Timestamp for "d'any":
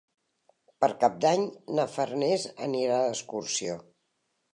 1.25-1.43